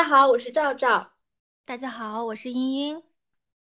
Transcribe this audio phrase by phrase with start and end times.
[0.00, 1.10] 家好，我是赵赵。
[1.66, 3.02] 大家好，我是茵茵。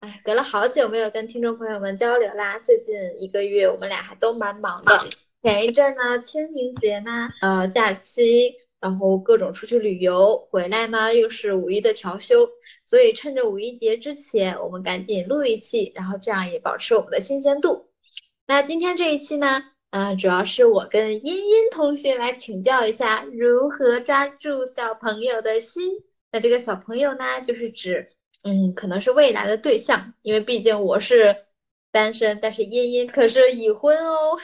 [0.00, 2.58] 哎，隔了好久没有跟听众朋友们交流啦。
[2.58, 5.04] 最近一个月我们俩还都蛮忙的。
[5.40, 12.50] 前一阵呢，清明节呢，呃，假期，然后各种出去旅游，回来呢又是五一的调休，
[12.86, 17.88] 所以趁着五一节之前，我们赶紧录一期，然后这样也保持我们的新鲜度。
[18.48, 26.02] 那今天这一期呢，呃，主要是我跟茵茵同学来请教一下如何抓住小朋友的心。
[26.30, 28.12] 那这个小朋友呢，就是指。
[28.42, 31.46] 嗯，可能是未来的对象，因为毕竟我是
[31.90, 34.38] 单身，但是茵茵可是已婚哦，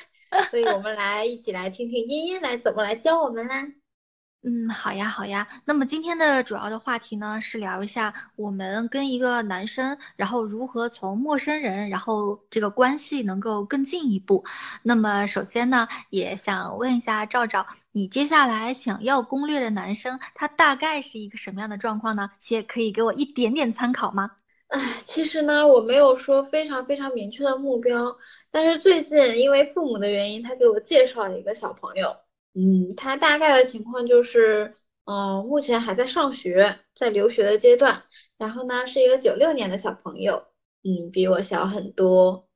[0.50, 3.68] 所以我们来一起来听听茵茵来怎么来教我们啦。
[4.44, 5.46] 嗯，好呀，好呀。
[5.64, 14.44] 那么今天的主要的话题呢，是聊一下我们跟一个男生，然后如何从陌生人，然后这个关系能够更进一步。
[14.82, 22.30] 那么首先呢，也想问一下赵赵，你接下来想要攻略的男生，他大概是一个什么样的状况呢？
[22.38, 24.30] 且可以给我一点点参考吗？
[24.68, 28.16] 唉，其实呢，我没有说非常非常明确的目标，
[28.50, 32.16] 但是最近因为父母的原因，他给我介绍了一个小朋友。
[32.54, 34.74] 嗯，他大概的情况就是，
[35.04, 38.04] 嗯，目前还在上学，在留学的阶段。
[38.38, 40.44] 然后呢，是一个九六年的小朋友，
[40.82, 42.48] 嗯，比我小很多。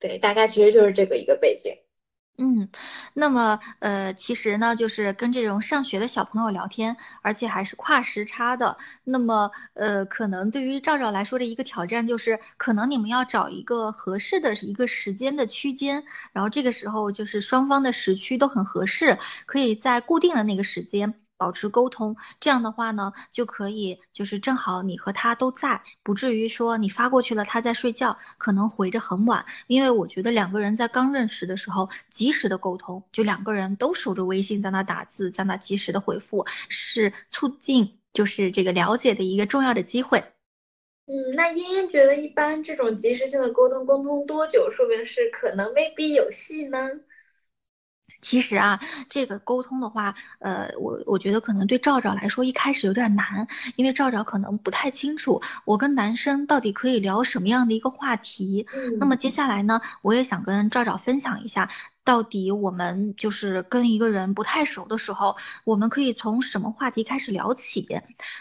[0.00, 1.76] 对，大概其实就是这个一个背景。
[2.38, 2.70] 嗯，
[3.12, 8.78] 那么呃，其实呢，就是跟这种上学的小朋友聊天，而且还是跨时差的。
[9.04, 21.20] 那么呃，可能对于赵赵来说的一个挑战就是，可能你们要找一个合适的一个时间的区间，然后这个时候就是双方的时区都很合适，可以在固定的那个时间。
[21.40, 29.46] 保持沟通，这样的话呢，就可以就是正好你和他都在，不至于说你发过去了他在睡觉，可能回着很晚。
[29.66, 40.22] 因为我觉得两个人在刚认识的时候，及时的沟通，就两个人都守着微信在那打字，在那及时的回复，是促进就是这个了解的一个重要的机会。
[41.06, 46.86] 嗯，那茵茵觉得一般这种及时性的沟通，沟通多久，说明是可能未必有戏呢？
[48.20, 58.66] 其实啊，这个沟通的话，呃，我我觉得可能对赵赵来说一开始有点难，因为赵赵可能不太清楚我跟男生到底可以聊什么样的一个话题。
[58.74, 61.70] 嗯，那么接下来呢，我也想跟赵赵分享一下，
[62.04, 67.88] 到底我们就是跟一个人不太熟的时候，我们可以从什么话题开始聊起。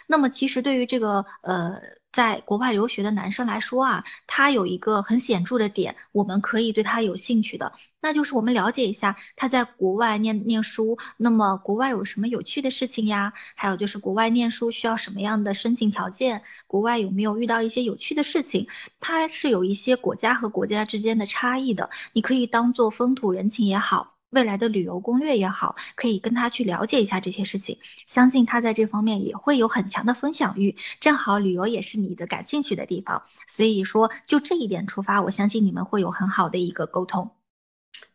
[0.07, 1.98] 那么其实对于这个呃。
[2.11, 13.33] 在国外留学的男生来说啊，他有一个很显著的点，我们可以对他有兴趣的，那就是我们了解一下他在国外念念书，那么国外有什么有趣的事情呀？
[13.55, 16.41] 还有就是国外念书需要什么样的申请条件？
[16.67, 18.67] 国外有没有遇到一些有趣的事情？
[18.99, 24.18] 它是有一些国家和国家之间的差异的，你可以当做风土人情也好。
[24.29, 30.75] 未来的旅游攻略也好，可以跟他去了解一下这些事情，相信他在这方面也会有很强的分享欲。
[30.99, 37.31] 正好旅游也是你的感兴趣的地方，所以说就这一点出发，我相信你们会有很好的一个沟通。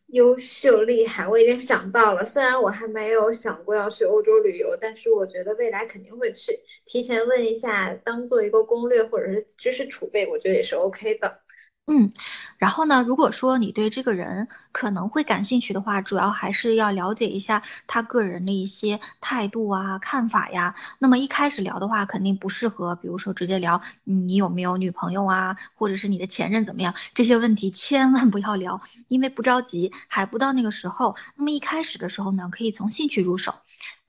[0.06, 6.60] 优秀厉害，我已经想到了，虽然我还没有想过要去欧洲旅游，但是我觉得未来肯定会去。
[6.86, 11.40] 提前问一下，当做一个攻略或者是知识储备，我觉得也是 OK 的。
[11.86, 12.14] 嗯，
[12.56, 20.74] 然后呢，如果说你对这个人可能会感兴趣的话，主要还是要了解一下他个人的一些态度啊、看法呀。
[20.98, 31.16] 那么一开始聊的话，肯定不适合，比如说直接聊你有没有女朋友啊，或者是你的前任怎么样，这些问题千万不要聊，因为不着急，还不到那个时候。
[31.36, 33.56] 那么一开始的时候呢，可以从兴趣入手，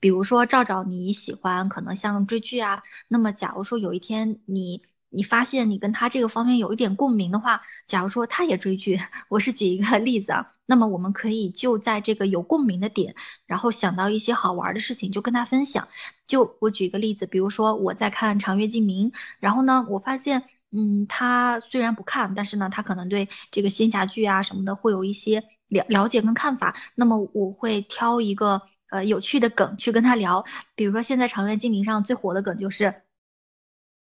[0.00, 4.82] 比如说赵赵你喜欢可能像追剧啊，那么假如说有一天你。
[5.08, 13.14] 你发现你跟他这个方面有一点共鸣的话，假如说他也追剧，我是举一个 例子啊，那么我们可以就在这个有共鸣的点，
[13.46, 15.88] 然后想到一些好玩的事情就跟他分享。
[16.26, 26.74] 就我举一个例子，比如说我在看《长月烬明》，然后呢，我发现，嗯，他虽然不看，但是呢，他可能对这个仙侠剧啊什么的会有一些了了解跟看法。
[26.94, 30.44] 那么我会挑一个呃有趣的梗去跟他聊，
[30.74, 33.02] 比如说现在《长月烬明》上最火的梗就是。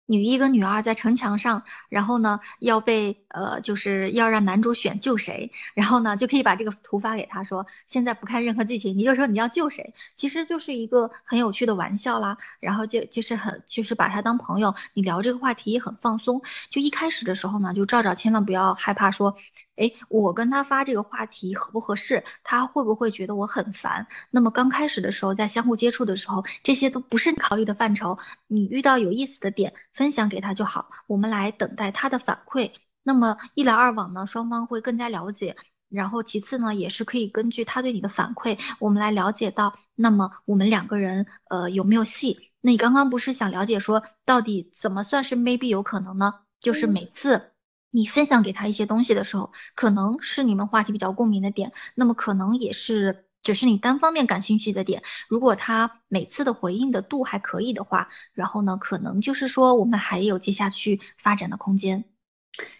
[0.09, 16.41] 女一跟女二在城墙上，然后呢要被呃就是要让男主选救谁，然后呢就可以把这个图发给他说，现在不看任何剧情，你就说你要救谁，其实就是一个很有趣的玩笑啦，然后就就是很就是把他当朋友，你聊这个话题也很放松，
[16.71, 19.37] 就一开始的时候呢，就赵赵千万不要害怕说。
[19.79, 22.25] 哎，我跟他发这个话题合不合适？
[22.43, 24.07] 他会不会觉得我很烦？
[24.29, 28.17] 那么刚开始的时候，在相互接触的时候，这些都不是考虑的范畴。
[28.47, 30.89] 你遇到有意思的点，分享给他就好。
[31.07, 32.71] 我们来等待他的反馈。
[33.03, 35.55] 那么一来二往呢，双方会更加了解。
[35.89, 42.51] 然后其次呢，也是可以根据他对你的反馈，我们来了解到，那么我们两个人呃有没有戏？
[42.61, 46.41] 那你刚刚不是想了解说到底怎么算是 maybe 有可能呢？
[46.59, 47.53] 就是每次
[47.91, 55.03] 你分享给他一些东西的时候，可能是你们话题比较共鸣的点，那么可能也是只是你单方面感兴趣的点。
[55.27, 62.05] 如果他每次的回应的度还可以的话，然后呢，可能就是说我们还有接下去发展的空间。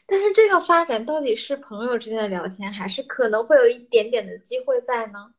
[0.05, 5.31] 但是这个发展到底是朋友之间的聊天，还是可能会有一点点的机会在呢？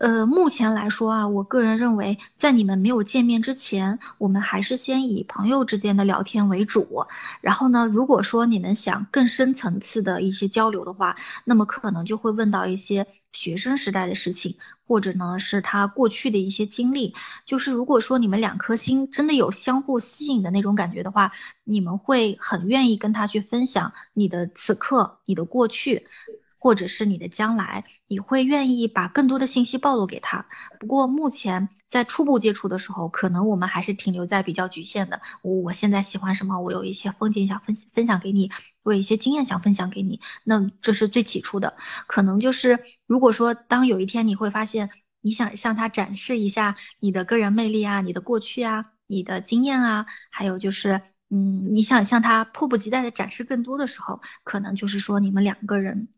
[0.00, 7.06] 呃，目前来说啊，我个人认为，在你们没有见面之前，我们还是先以朋友之间的聊天为主。
[7.40, 17.12] 然后呢，如果说你们想更深层次的一些交流的话，那么可能就会问到一些学生时代的事情，或者呢是他过去的一些经历。
[17.44, 21.32] 就是如果说你们两颗心真的有相互吸引的那种感觉的话，
[21.64, 26.06] 你们会很愿意跟他去分享你的此刻、你的过去。
[26.58, 30.46] 或者是你的将来，你会愿意把更多的信息暴露给他。
[30.80, 35.22] 不过目前在初步接触的时候，可能我们还是停留在比较局限的。
[35.42, 36.60] 我我现在喜欢什么？
[36.60, 38.50] 我有一些风景想分分享给你，
[38.82, 40.20] 我有一些经验想分享给你。
[40.44, 41.76] 那这是最起初的，
[42.06, 44.90] 可能就是如果说当有一天你会发现，
[45.20, 56.08] 你想向他展示一下你的个人魅力啊，你的过去啊，你的经验啊，还有就是嗯，你想向他迫不及待的展示更多的时候，可能就是说你们两个人。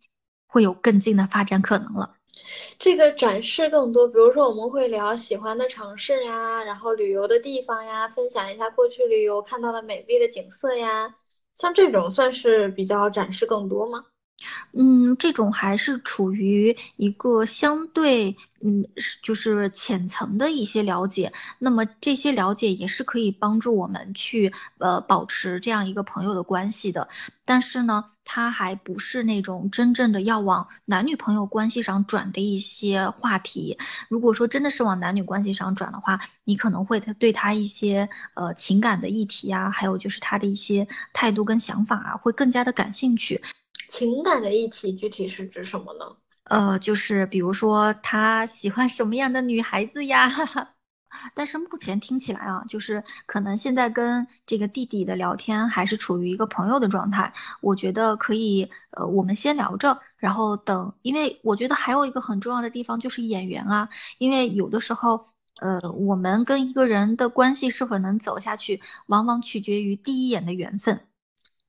[0.50, 2.16] 会有更近的发展可能了。
[2.78, 11.14] 这个展示更多，比如说我们会聊喜欢的城市呀，然后旅游的地方呀，分享一下过去旅游看到的美丽的景色呀，
[11.54, 14.04] 像这种算是比较展示更多吗？
[14.72, 18.86] 嗯，这种还是处于一个相对，嗯，
[19.22, 21.32] 就是浅层的一些了解。
[21.58, 27.08] 那么这些了解也是可以帮助我们去，呃，保持这样一个朋友的关系的。
[27.44, 33.76] 但是呢，它还不是那种真正的要往男女朋友关系上转的一些话题。
[34.08, 43.42] 如果说真的是往男女关系上转的话，你可能会他对他一些，呃，情感的议题啊，还有就是他的一些态度跟想法啊，会更加的感兴趣。
[43.90, 46.16] 情感的议题具体是指什么呢？
[46.44, 50.30] 呃，就是比如说他喜欢什么样的女孩子呀？
[51.34, 57.34] 但是目前听起来啊，就是可能现在跟这个弟弟的聊天还是处于一个朋友的状态。
[57.60, 63.88] 我觉得可以，呃，我们先聊着，然后等，因为我觉得还有一个很重要的地方就是眼缘啊，
[64.18, 65.26] 因为有的时候，
[65.60, 71.00] 呃，我们跟一个人的关系是否能走下去，往往取决于第一眼的缘分。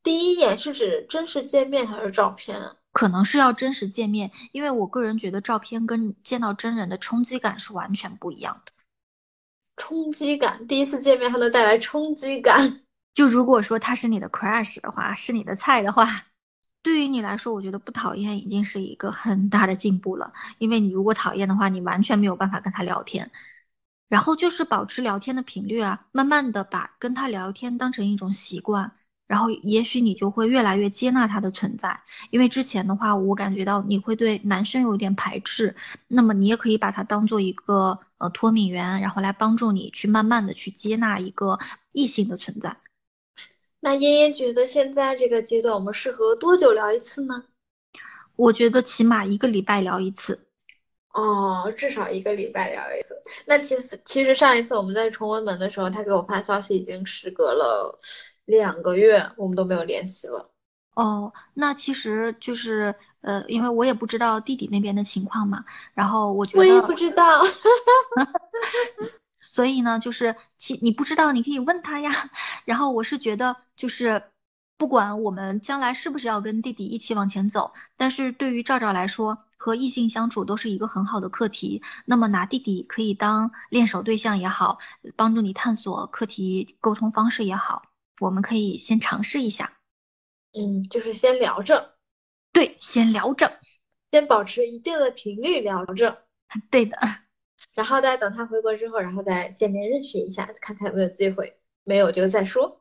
[0.04, 2.76] 第一眼是指真实见面还是照片？
[2.92, 8.72] 可能是要真实见面，因为我个人觉得照片跟见到真人的冲击感是完全不一样的。
[9.78, 12.82] 冲击感，第一次见面还能带来冲击感。
[13.14, 16.26] 就如果说他是你的 crush 的话，是你的菜的话，
[16.82, 20.34] 对于你来说，我觉得不讨厌已经是一个很大的进步了。
[20.58, 23.32] 因为你如果讨厌的话，你完全没有办法跟他聊天。
[24.10, 28.92] 然后就是保持聊天的频率啊，慢慢的把跟他聊天当成一种习惯。
[29.32, 32.02] 然后也许你就会越来越接纳他的存在，
[32.32, 35.74] 因为之前的话，我感觉到你会对男生有点排斥，
[36.10, 41.60] 那么你也可以把它当做一个呃脱敏源，然后来帮助你去慢慢的去接纳一个
[41.94, 42.76] 异性的存在。
[43.80, 47.46] 那嫣嫣觉得现在这个阶段我们适合多久聊一次呢？
[48.36, 50.46] 我觉得起码一个礼拜聊一次。
[51.14, 53.16] 哦，至少一个礼拜聊一次。
[53.46, 57.98] 那其实其实上一次我们在崇文门的时候，他给我发消息已经时隔了。
[58.58, 60.52] 两个月我们都没有联系了。
[60.94, 67.42] 哦，那其实就是呃，因为我也不知道弟弟那边的情况嘛，然后我觉得我也不知道，
[69.40, 72.30] 所以呢，就是其你不知道，你可以问他呀。
[72.66, 74.24] 然后我是觉得，就是
[74.78, 81.82] 不管我们将来是不是要跟弟弟一起往前走，但是对于赵赵来说，和异性相处都是一个很好的课题。
[82.06, 84.78] 那么拿弟弟可以当练手对象也好，
[85.16, 87.84] 帮助你探索课题沟通方式也好。
[88.22, 89.80] 我们可以先尝试一下，
[90.54, 91.96] 嗯，就是先聊着，
[92.54, 93.60] 对，先聊着，
[94.12, 96.22] 先保持一定的频率聊着，
[96.70, 96.96] 对的，
[97.74, 102.80] 然后再等他回国之后，然后再见面认识一下，看看有没有机会，没有就再说。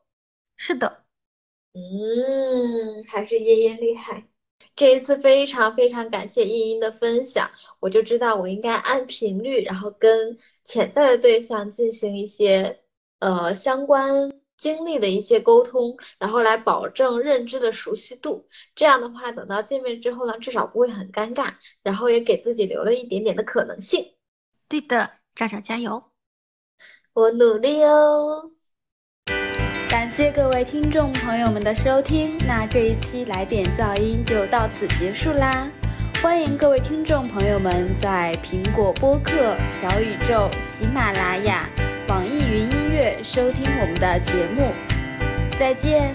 [0.59, 1.05] 是的，
[1.73, 4.27] 嗯，还是茵茵厉害，
[4.77, 12.81] 这一次非常非常感谢茵茵的分享，我就知道我应该按频率，然后跟潜在的对象进行一些
[13.21, 14.30] 呃相关。
[14.61, 18.47] 经历的一些沟通，然后来保证认知的熟悉度。
[18.77, 24.13] 这样的话，等到见面之后呢，至少不会很尴尬，然后也给自己留了一点点的可能性。
[24.69, 26.05] 对的，赵赵加油，
[27.15, 28.51] 我努力哦。
[29.89, 35.69] 感谢各位听众朋友们的收听，那这一期来点噪音就到此结束啦。
[36.23, 41.90] 欢迎各位听众朋友们在苹果播客、小宇宙、喜马拉雅。
[42.11, 44.73] 网易云音乐收听我们的节目。
[45.57, 46.13] 再见。